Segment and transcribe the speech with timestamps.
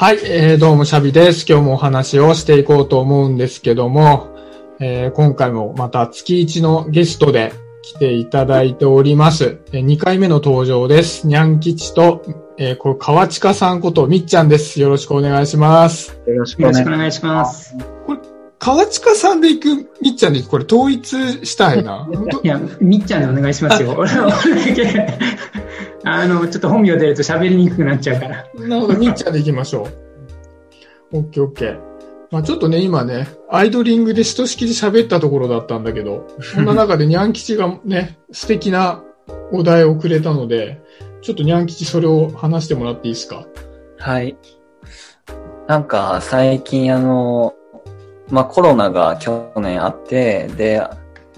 [0.00, 1.44] はい、えー、どうもシャビです。
[1.46, 4.34] 今日もお話をしていこうと思うんですけども、
[4.80, 7.52] えー今回もまた月一のゲストで
[7.82, 9.60] 来ていただいております。
[9.74, 11.26] えー2回目の登場です。
[11.26, 12.22] にゃん吉と、
[12.56, 14.80] えー、これ川近さんことみっちゃんです。
[14.80, 16.18] よろしくお願いします。
[16.26, 17.76] よろしくお願いします。
[18.58, 22.08] 川近さんで行くみっちゃんでこれ統一したいな。
[22.42, 23.94] いや、みっちゃんでお願いしますよ。
[23.98, 25.18] 俺は、俺だけ、
[26.04, 28.46] あの、ちょっと本名出ると喋りにくくなっちゃうから。
[28.54, 29.88] なるほど、みっちゃんで行きましょ
[31.12, 31.18] う。
[31.18, 31.80] オッケーオッケー。
[32.30, 39.02] まあちょっとね、今ね、アイドリングでひとしきり喋ったところだったんだけど、そんな中でニャン吉がね、素敵な
[39.52, 40.80] お題をくれたので、
[41.22, 43.46] ちょっとニャン吉それを話してもらっていいですか？
[43.98, 44.36] はい。
[45.66, 47.54] なんか、最近あの、
[48.30, 50.82] まあ、コロナが去年あって、で、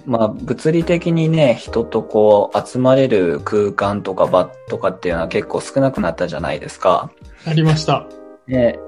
[0.07, 7.11] まあ、物理的にね、人とこう、集まれる空間とか場とかっていうのは結構少なくなったじゃないですか。
[7.47, 8.07] ありました。
[8.47, 8.79] で、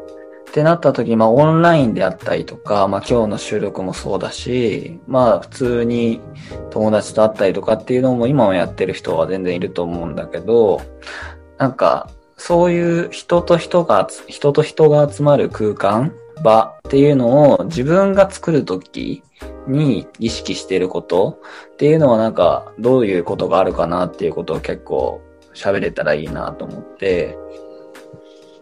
[0.48, 6.20] ってなった時、まあ、オンラインであったりとか、まあ、今日の収録もそうだし、まあ、普通に
[6.70, 10.80] 友達と会ったりとかっていうのも今もやってる人は全然いると思うんだけど、
[11.58, 16.12] なんか、そういう人と人が集、人と人が集まる空間、
[16.42, 19.22] 場っていうのを自分が作るとき
[19.66, 21.40] に意識してること
[21.74, 25.20] っていうのはなんか、どういうことがあるかなっていうことを結構
[25.54, 27.36] 喋れたらいいなと思って、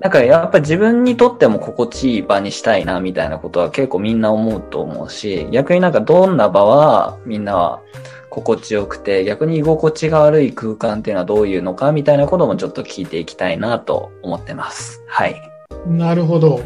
[0.00, 7.82] なんかやっぱ自分にとっても心地いい場にしたいなみたいなことは結構みんな思うと思うし、逆になんかどんな場はみんなは
[8.28, 15.04] 心地よくて、逆に居心地が悪い空間っていうのはどういうのかみたいなこともちょっと聞いていきたいなと思ってます。
[15.06, 15.40] はい。
[15.86, 16.60] なるほど。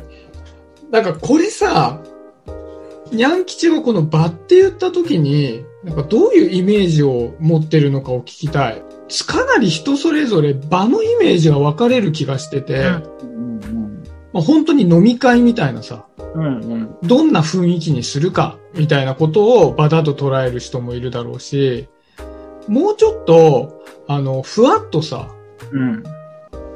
[0.91, 2.01] なんかこれさ、
[3.13, 8.83] ニャン吉はこの場って言った時に、なんかどういうイメージを持ってるのかを聞きたい。
[9.27, 12.87] かなり人それぞれ場のイメージが分かれる気がしてて、
[13.23, 16.61] うんまあ、本当に飲み会みたいなさ、うん。
[16.61, 21.89] うんどんな雰囲気にするかみたいなことを場だと捉える人もいるだろうし、
[22.69, 25.29] もうちょっと、あの、ふわっとさ、
[25.73, 26.03] うん。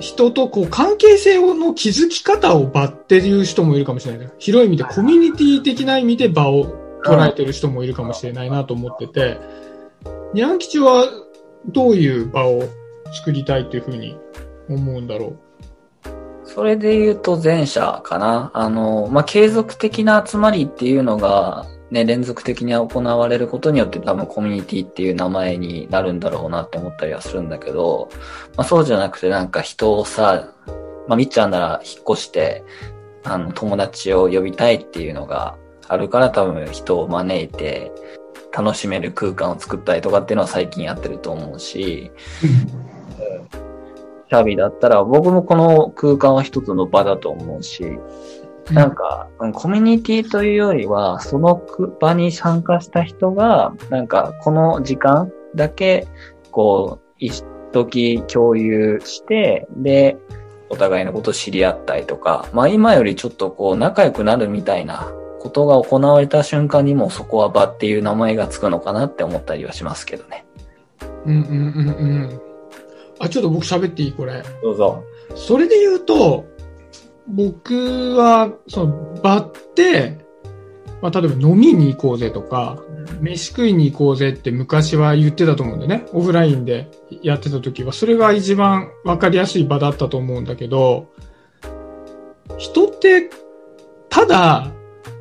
[0.01, 4.33] 人とこう関係性の築き方を場っていう人もいるかもしれないね。
[4.39, 6.75] 広い意味でコミュニティ的な意味で場を
[7.05, 9.39] 捉えてる人もいるかもしれないなと思ってて、
[10.33, 11.05] ニャン吉は
[11.67, 12.65] どういう場を
[13.13, 14.19] 作りたいっていうふうに
[14.69, 15.37] 思うんだろ
[16.45, 18.51] それで言うと前者かな。
[18.55, 28.09] あの、まあ、継続的な集まりっていうのが、ね、連続的に行われることによって多分コミュニティっていう名前になるんだろうなって思ったりはするんだけど、
[28.57, 30.53] まあ、そうじゃなくてなんか人をさ、
[31.09, 32.65] まあ、みっちゃんなら引っ越して、
[33.25, 35.57] あの、友達を呼びたいっていうのが
[35.89, 37.91] あるから多分人を招いて
[38.53, 42.13] 楽しめる空間を作ったりとかっていうのは最近やってると思うし、
[44.31, 48.01] シャビだったら、僕もこの空間は一つの場だと思うし、う。
[48.73, 56.07] なんか、うんコミュニティというよりは、そのく場に参加した人が、なんか、この時間だけ、
[56.51, 60.17] こう、一時共有して、で、
[60.69, 70.47] お互いのことを知り合ったりとか、まあ今よりちょっとこう、仲良くなるみたいなことが行われた瞬間にもうそこは場っていう名前がつくのかなって思ったりはしますけどね。
[71.27, 71.93] うんうんうんう
[72.27, 72.41] ん。
[73.19, 74.13] あ、ちょっと僕喋っていい？
[74.13, 74.43] これ。
[74.63, 75.03] どうぞ。
[75.35, 76.45] それで言うと、
[77.29, 80.19] 僕は、その、場って、
[81.03, 82.79] まあ、例えば飲みに行こうぜとか、
[83.21, 86.07] 飯食いに行こうぜって昔は言ってたと思うんだよね。
[86.13, 86.91] オフラインで
[87.23, 91.09] やってた時は、それが一番わかりやすい場だったと思うんだけど、
[92.59, 93.31] 人って、
[94.09, 94.73] ただ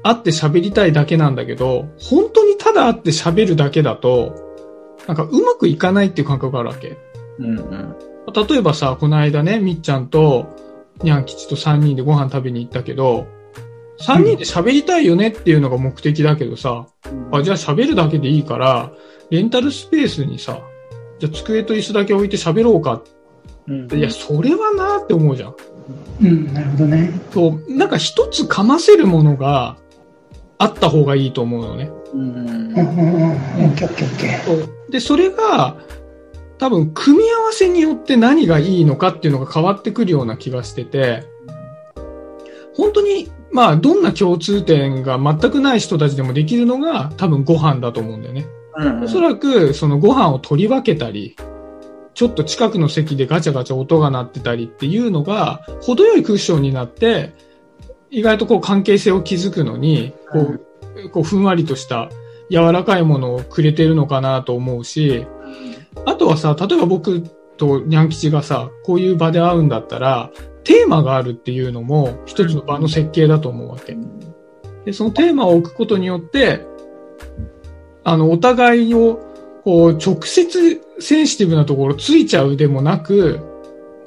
[0.04, 4.36] 会って喋りたいだけなんだけど、本当にただ会って喋るだけだと、
[5.08, 6.98] なんかうまくいかないっていう感覚があるわけ。
[7.40, 7.96] うんうん。
[8.48, 10.48] 例えばさ、この間ね、みっちゃんと、
[11.04, 13.28] にゃん吉と3人でご飯食べに行ったけど、
[14.02, 16.88] 3人で喋りたいよねっていうのが目的だけどさ、
[17.32, 18.92] あ、じゃあ喋るだけでいいから、
[19.30, 20.62] レンタルスペースにさ、
[21.20, 23.04] じゃあ机と椅子だけ置いて喋ろうか
[23.68, 25.56] うんいや、それはなって思うじゃん。
[26.22, 27.12] うん、なるほどね。
[27.32, 29.78] そう、なんか一つかませるものが
[30.58, 31.92] あった方がいいと思うのね。
[32.14, 34.44] うんうん、うん、うん、オッケーオッケーオッケー。
[34.46, 35.78] そうで、それが、
[36.60, 41.24] 多分、組み合わせによって何がいいのかっていうのが変わってくるような気がしてて、
[42.76, 48.46] 本当に、まあ、どんな共通点が全くない人たちでもできるのが多分ご飯だと思うんだよね。
[48.78, 51.36] うんおそらく、そのご飯を取り分けたり、
[52.14, 57.34] ちょっと近くの席でガチャガチャ音が鳴ってたりっていうのが、程よいクッションになって、
[58.10, 62.10] 意外とこう関係性を築くのに、こう、こうふんわりとした
[62.50, 65.26] 柔らかいものをくれてるのかなと思うし、
[66.06, 67.22] あとはさ、例えば僕
[67.58, 70.32] とニャン吉がさ、こういう場で会うんだったら、
[70.64, 73.98] テーマがあるっていうのも一つの場の設計だと思うわけ。
[74.86, 76.66] で、そのテーマを置くことによって、
[78.04, 79.20] あの、お互いを、
[79.64, 83.40] こう、直接センシティブなところついちゃうでもなく、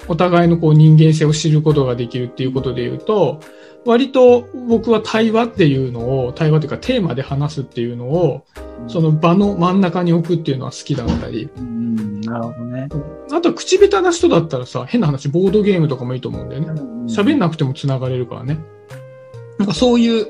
[0.08, 3.40] お互いのこう人間性を知ることができるっていうことで言うと、
[3.84, 8.44] 割と僕は対話っていうのを、対話というかテーマで話すっていうのを、
[8.86, 12.88] その場の真ん中に置くっていうのは好きだったり、うん、なるほどね。
[13.32, 16.68] あと口下手な人だったらさ、変な話、ボードゲームとかもいいと思うんだよね。
[17.06, 18.58] 喋んなくても繋がれるからね。
[19.58, 20.26] なんかそういう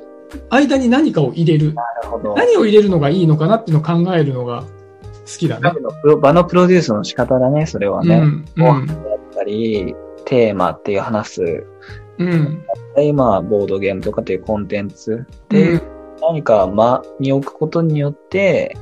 [0.50, 1.74] 間に何かを入れる。
[1.74, 2.34] なるほど。
[2.34, 4.66] 何を入れるのがいいのかなっていうのを考えるのが好
[5.38, 5.62] きだね。
[5.62, 8.16] 場のプロ場のプロデュースの仕方だね、それはね。
[8.16, 8.44] うん。
[8.56, 8.86] うん。
[8.86, 8.98] だっ
[9.34, 9.94] たり、
[10.24, 11.66] テーマっていう話す。
[12.18, 12.64] うん。
[12.98, 15.82] 今、ボードゲームとかっていうコンテンツうで、ん。
[16.20, 18.76] 何か間に置くことによって、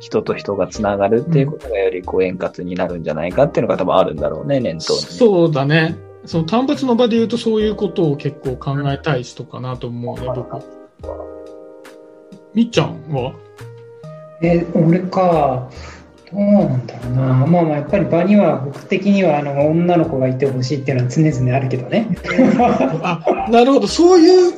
[0.00, 5.06] 人と人がつながるっていうことがよりこう円滑になるんじゃないかっていうのが多分あるんだろうね、念頭にね。
[5.06, 5.96] そうだね。
[6.24, 10.64] その単発の場で言うとそういうことを結構考えたい人かなと思うね、僕。
[12.54, 13.34] みっちゃんは？
[14.42, 15.68] え、俺か、
[16.30, 17.22] どうなんだろうな。
[17.46, 22.08] まあまあ、やっぱり場には僕的にはあの女の子がいてほしいっていうのは常々あるけどね。
[23.02, 23.86] あ、なるほど。
[23.86, 24.52] そういう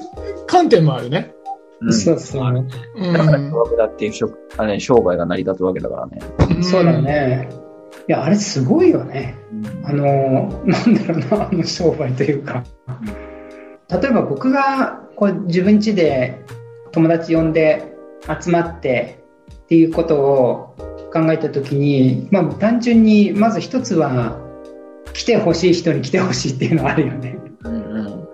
[0.47, 1.33] 観点もあるね。
[1.81, 2.67] うんそうそう。
[2.97, 3.13] うん。
[3.13, 6.19] だから、だっていう職あれ商売が成り立つわけだからね。
[6.63, 7.49] そうだね。
[8.07, 9.37] いや、あれすごいよね。
[9.85, 12.65] あの、なんだろうな、あの商売というか。
[13.89, 16.41] 例えば僕がこう自分家で
[16.93, 17.95] 友達呼んで
[18.41, 24.39] 集まってっていうことを考えたときに、まあ単純にまず一つは
[25.13, 27.39] 来てほしい人に来てほしいっていうのはあるよね。
[27.65, 28.29] うんうん。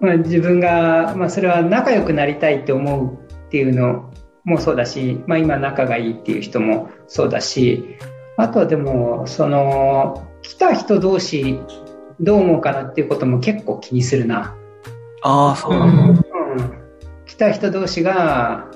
[0.00, 4.12] まあ、自分が、まあ、それは仲良くなりたいって思うっていうの
[4.44, 7.96] もそうだし、まあ、今仲がいいっていう人もそうだし
[8.36, 11.58] あとはでもその来た人同士
[12.20, 14.56] どう思うかなっていうことも結構気にするな、
[15.22, 16.02] ああ、そううなんだ。
[16.02, 16.08] ん。
[16.08, 16.24] うん、
[17.26, 18.68] 来た人同士が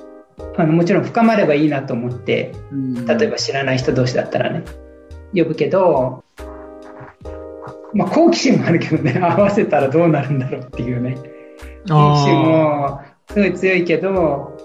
[0.56, 2.52] あのもちろん深まればいいなと思って
[3.06, 4.64] 例えば知らない人同士だったらね
[5.34, 6.24] 呼ぶけど、
[7.94, 11.16] まあ、好奇心もあるけどね 合わせたらどうなるんだろうっていうね
[11.88, 13.00] 好奇心あも
[13.32, 14.58] すごい強いけど、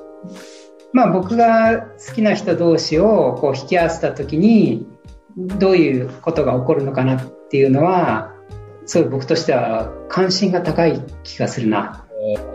[0.92, 4.86] まあ僕が好きな人同士をこう引き合わせた時に
[5.38, 8.34] どういうことが起こるのかなっていうのは
[8.86, 12.06] すごい僕としては関心が高い気がするな。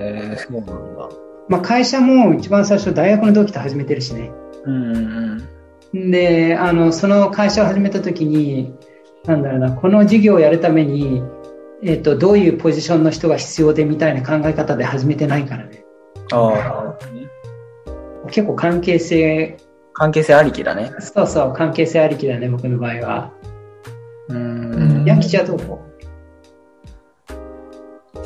[0.00, 1.08] えー、そうなんだ。
[1.48, 4.30] まあ会社も一番最初大学の同期と始めてるしね。
[4.64, 5.48] うんうん
[5.92, 6.10] うん。
[6.10, 8.74] で、あの、その会社を始めた時に、
[9.24, 11.22] なんだろうな、この事業をやるために、
[11.82, 15.84] えっ、と、どういうポジションの人が必要でみたいな考え方で始めてないからね。
[16.32, 16.96] あ
[18.24, 19.58] あ、結構関係性
[19.94, 20.92] 関係性ありきだね。
[21.00, 23.32] そうそう、関係性ありきだね、僕の場合は。
[24.28, 25.04] ううんん。
[25.04, 25.58] ヤンキチはどう？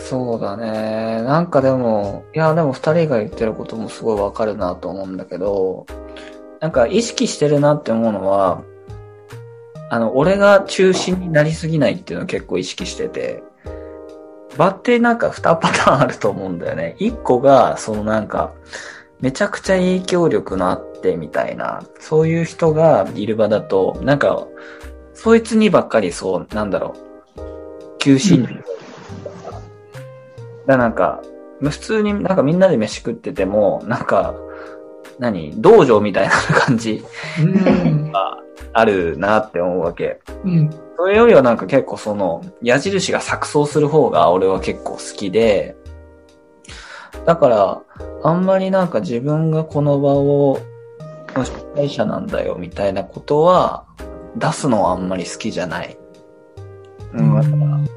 [0.08, 1.20] そうだね。
[1.22, 5.84] なんかでも、いや、でも二人が言ってることもすごいわかるなと思うんだけど、
[6.60, 8.62] なんか意識してるなって思うのは、
[9.90, 13.42] あの、俺が中心になりすぎないっていうのを結構意識してて、
[14.56, 16.94] 場ってなんか二パターンあると思うんだよね。
[17.00, 18.52] 一個が、そのなんか、
[19.20, 24.46] めちゃくちゃ影響力のあってみたいな、そういう人がいる場だと、なんか、
[25.14, 26.94] そいつにばっかりそう、なんだろ
[27.36, 28.75] う、求心力
[30.66, 31.22] からなんか、
[31.60, 34.34] 普通になんかみんなで飯食ってても、なんか、
[35.18, 35.54] 何？
[35.56, 37.02] 道場みたいな感じ。
[38.12, 38.38] が
[38.72, 40.20] あるなって思うわけ。
[40.44, 40.70] うん。
[40.96, 45.76] それよりはなんか結構その、矢印が錯綜する方が俺は結構好きで、
[47.24, 47.82] だから、
[48.22, 50.58] あんまりなんか自分がこの場を、
[51.34, 53.86] の主催者なんだよみたいなことは、
[54.36, 55.96] 出すのはあんまり好きじゃない。
[57.14, 57.88] うん、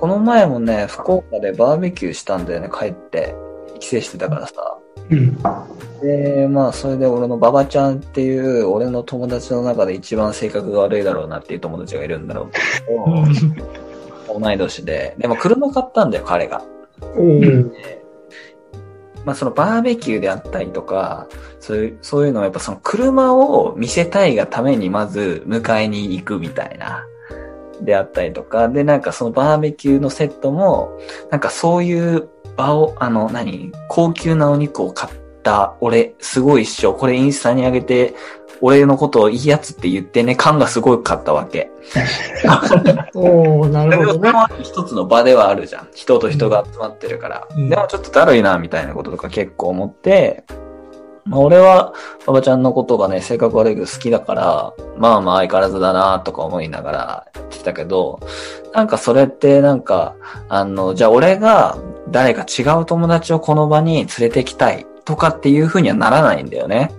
[0.00, 3.34] この前もね、福岡でバーベキューしたんだよね、帰って。
[3.80, 4.78] 帰省してたからさ。
[5.10, 5.36] うん。
[6.00, 12.60] で、まあ、それで俺の馬場ちゃんっていう、俺の友達の中で一番性格が悪いだろうなっていう友達がいるんだろうけ
[14.32, 15.14] ど、同い年で。
[15.18, 16.62] でも車買ったんだよ、彼が。
[17.16, 17.72] うん。
[19.26, 21.26] まあ、そのバーベキューであったりとか、
[21.58, 27.04] そういう、そういうのはやっぱその車を見せたいがためにまず迎えに行くみたいな。
[27.82, 30.98] であったりとか、で、なんかそのバーベキューのセットも、
[31.30, 36.94] なんかそういう場を、あの、何高級なお肉を買った、俺、すごいっしょ。
[36.94, 38.14] これインスタに上げて、
[38.62, 41.70] 俺のことをいいやつって言ってね、感がすごいかったわけ。
[43.14, 44.32] おー、なるほどね。
[44.62, 45.88] 一つの場ではあるじゃん。
[45.94, 47.48] 人と人が集まってるから。
[47.56, 50.44] うんでもちょっとだるいな、みたいなこととか結構思って、
[51.24, 51.92] まあ、俺は、
[52.26, 58.20] 馬場ちゃんのことがね、性格悪いけど好きだから、まあまあ相変わらずだな、とか思いながらやってたけど、
[58.72, 60.14] なんかそれってなんか、
[60.48, 61.76] あの、じゃあ俺が
[62.10, 66.92] 誰か違う友達をこの場に連れてきたいとかっていう風にはならないんだよね。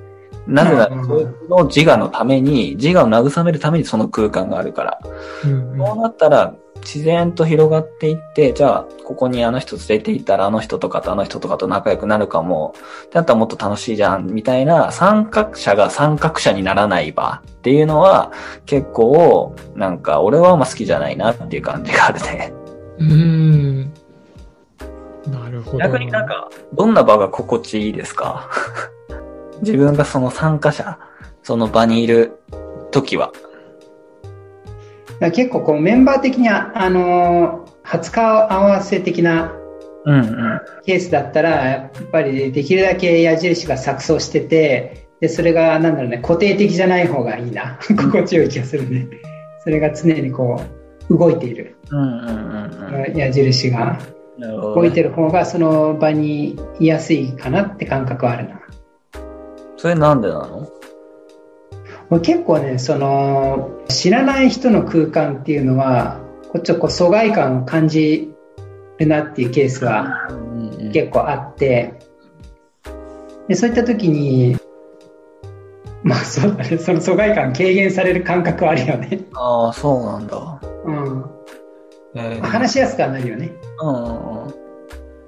[0.48, 5.00] なぜなら、そいつの自我のために、自我を慰めるためにその空間があるから。
[5.46, 12.74] うんそうなったら、自然と広がっていって、じゃあ、ここにあの人連れて行ったら、あの人とかとあの人とかと仲良くなるかも。
[13.12, 18.32] だったらもっと楽しいじゃん、みたいな、参画者が参画者にならない場っていうのは、
[18.66, 22.54] 結構、なんか、俺はあんま好きじゃないなっていう感じがあるね。
[23.00, 23.82] うん。
[25.28, 25.78] なるほど。
[25.78, 28.50] 逆になんか、どんな場が心地いいですか？
[29.62, 30.98] 自分がその参加者、
[31.44, 32.40] その場にいる
[32.92, 33.32] 時は。
[35.30, 39.54] 結構こうメンバー的には、あのー初顔合わせ的な。
[40.86, 47.78] ケースだったら、やっぱりできるだけ矢印が錯綜してて、で、それが、なんだろうね、固定的じゃない方がいいな。
[47.98, 49.08] 心地よい気がするね。
[49.64, 50.60] それが常にこ
[51.10, 51.76] う、動いている。
[51.92, 53.18] うんうんうんうん。
[53.18, 54.00] 矢印が
[54.40, 58.62] 動いてる方がその場にいやすいかなって感覚はあるな。
[59.78, 60.68] それなんでなの？
[60.68, 60.81] 俺
[62.20, 66.20] 結構ね、その、知らない人の空間っていうのは、
[66.52, 68.34] こっちょっとこう疎外感を感じ
[68.98, 70.28] るなっていうケースが
[70.92, 71.94] 結構あって、
[73.48, 74.58] でそういった時に、
[76.04, 79.22] まあそうだね、その疎外感軽減される感覚はあるよね。
[79.34, 80.62] ああ、そうなんだ。
[80.86, 81.26] うん。
[82.16, 83.52] えー、話しやすくはなるよね。
[83.82, 83.92] う
[84.48, 84.54] ん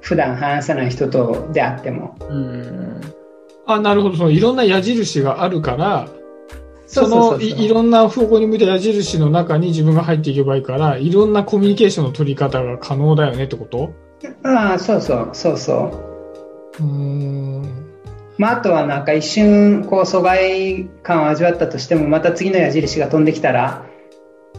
[0.02, 2.18] 普段話さない人とであっても。
[2.30, 3.02] うんうん。
[3.66, 4.18] あ、なるほど。
[4.18, 6.10] そのいろんな矢印があるから、
[6.86, 13.94] そのいいろろんな方向に向いた矢印の中に自分が入っていけばいいから、いろんなコミュニケーションの取り方が可能だよねってこと？
[14.44, 15.74] ああ、そうそう、そうそ
[16.80, 16.84] う。
[16.84, 17.90] うーん。
[18.38, 23.86] まあ、あとはなんか一瞬こう疎外感を味わったとしてもまた次の矢印が飛んできたら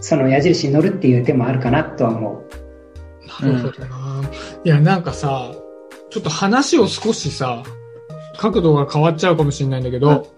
[0.00, 2.44] その矢印に乗るっていう手もあるかなとは思
[3.42, 4.30] うなるほどな。
[4.64, 5.52] いや、なんかさ、
[6.10, 7.64] ちょっと話を少しさ、
[8.38, 10.33] 角度が変わっちゃうかもしれないんだけど、うん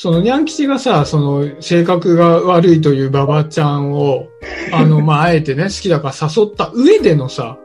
[0.00, 4.28] そのニャン吉がさ、その性格が悪いというババちゃんを、
[4.72, 7.58] あの、 まあ、あえてね、好きだから誘った上でのさ、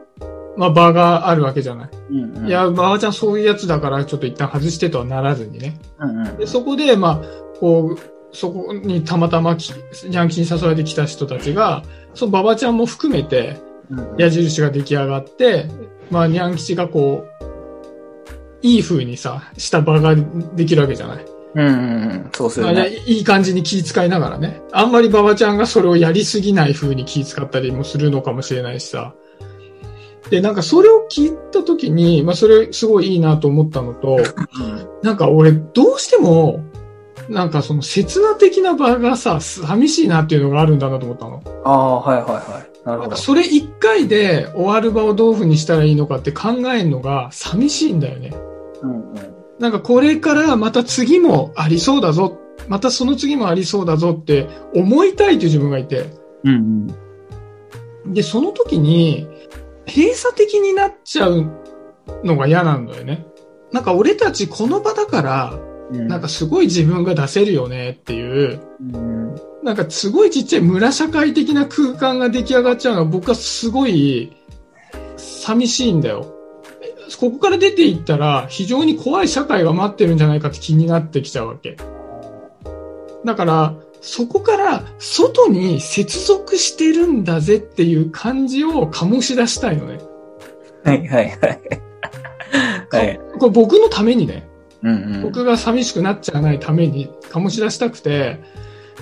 [0.56, 1.90] まあ、場があるわけじゃない。
[2.10, 2.48] うんうん。
[2.48, 5.78] いや、ババちゃんそういうやつだから、ちょっと一旦外してとはならずにね。
[6.00, 6.36] うんうん。
[6.36, 7.98] で、そこで、まあ、こう、
[8.32, 13.60] そこにたまたまき、ニャン吉に誘われてきた人たちが、そのババちゃんも含めて、
[13.92, 15.66] うん矢印が出来上がって、
[16.10, 17.44] まあ、ニャン吉がこう、
[18.66, 20.16] いい風にさ、した場が
[20.56, 21.33] できるわけじゃない。
[21.54, 22.30] うんうんうん。
[22.32, 22.96] そうすまあ、るね。
[23.06, 24.60] いい感じに気遣いながらね。
[24.72, 29.14] あんまり馬場ちゃんがそれをやりすぎない風に気遣ったりもするのかもしれないしさ。
[30.30, 34.18] で、なんかそれを聞いたときに、まあそれすごいいいなと思ったのと、
[35.02, 36.64] なんか俺どうしても、
[37.28, 41.42] なんかその切な的な場がさ、寂しいなっていうのがあるんだなと思ったの。
[41.64, 42.86] ああ、はいはいはい。
[42.86, 43.16] なるほど。
[43.16, 48.32] それ一回で終わる場をどういう風にしたらいいのかって考えるのが寂しいんだよね。
[48.82, 49.33] うんうん。
[49.58, 52.38] なんかこれからまた次もありそうだぞ。
[52.68, 56.06] またその次もありそうだぞって思いたいという自分がいて。
[56.44, 56.86] うん
[58.06, 59.26] で、その時に
[59.86, 61.50] 閉鎖的になっちゃう
[62.22, 63.26] のが嫌なんだよね。
[63.72, 65.58] なんか俺たちこの場だから、
[65.90, 66.08] うん。
[66.08, 74.34] なんかすごい自分が出せるよねっていう、うん、なんかすごいちっちゃい村社会的な空間が出来上がっちゃうのは僕はすごい
[75.18, 76.33] 寂しいんだよ。
[77.18, 81.76] ここから出ていったら非常に怖い社会が待ってるんじゃないかって気になってきちゃうわけ。
[83.24, 89.98] だから、そこから外に接続してるんだぜっていう感じを醸し出したいのね。
[90.84, 91.60] はいはいはい。
[92.90, 93.20] はい。
[93.38, 94.46] これ僕のためにね。
[94.82, 95.22] うんうん。
[95.22, 98.40] 僕が寂しくなっちゃわないために醸し出したくて、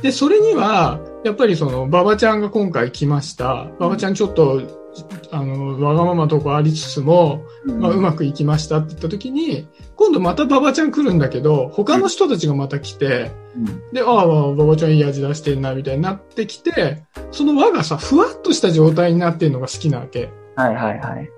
[0.02, 3.68] で、それには、やっぱりその、馬場ちゃんが今回来ました。
[3.78, 4.81] 馬場ちゃんちょっと、
[5.30, 20.30] あの、わがままとこありつつも、まあ、うまくいきましたって言った時に、今度また馬場ちゃん来るんだけど、他の人たちがまた来て、うんで、ああ、馬場ちゃんいい味出してんな、みたいになってきて、その輪がさ、ふわっとした状態になってるのが好きなわけ。
[20.56, 21.30] はいはいはい。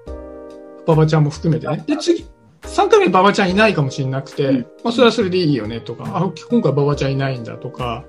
[0.86, 1.84] 馬場ちゃんも含めてね。
[1.86, 2.26] で、次、
[2.62, 8.04] 3回目馬場ちゃんいないかもしれなくて、うんまあそれはそれでいいよねとか、あ、今回馬場ちゃんいないんだとか、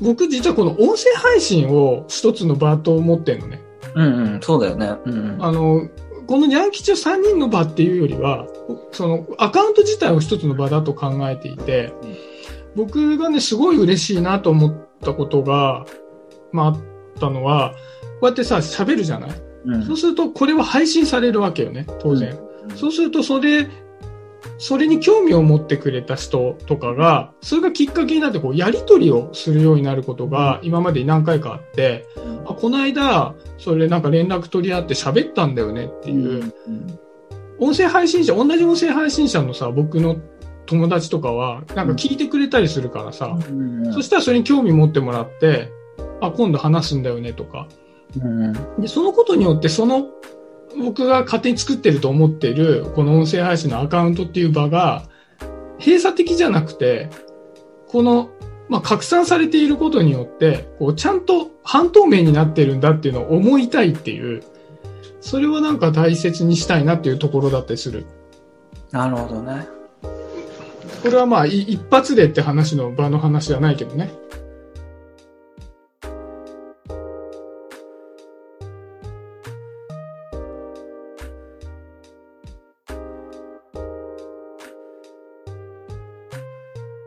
[0.00, 3.60] 僕実はこの音声配信を一つの場と思ってんのね。
[3.94, 4.40] うんうん。
[4.42, 4.92] そうだよね。
[5.04, 5.44] うんうん。
[5.44, 5.88] あの、
[6.26, 8.46] このニャン吉を3人の場っていうよりは、
[8.92, 11.92] そのアカウント自体を一つの場だと考えていて、
[12.74, 15.84] 僕がね、すごい嬉しいなと思ったことが、
[16.52, 16.78] まああっ
[17.20, 17.74] たのは、
[18.20, 19.30] こうやってさ、喋るじゃない？
[19.66, 22.38] うんそうすると、これは配信されるわけよね、当然。
[22.76, 23.68] そうすると、それ
[24.58, 32.06] それに興味を持ってくれた人とかが、それがきっかけになって、こう、やりとりをするようになることが、今までに何回かあって、
[32.46, 36.52] あ、この間、それなんか連絡取り合って喋ったんだよねっていう、
[37.58, 40.16] 音声配信者、同じ音声配信者のさ、僕の
[40.66, 45.70] 友達とかは、なんか聞いてくれたりするからさ、うんそしたらそれに興味持ってもらって、
[46.20, 47.68] あ、今度話すんだよねとか。
[48.20, 48.52] うん。
[48.80, 50.06] で、そのことによって、その、
[50.78, 55.08] 僕が勝手に作ってると思っている、この音声配信のアカウントっていう場が、
[55.78, 57.10] 閉鎖的じゃなくて、
[57.88, 58.30] この、
[58.68, 64.42] まあ、拡散されていることによって、こう、ちゃんと半透明になってるんだっていうのを思いたいっていう、
[65.20, 68.06] それをなんか大切にしたいなっていうところだったりする。
[68.90, 69.66] なるほどね。
[71.02, 74.10] これはまあ、い一発でって話の場の話じゃないけどね。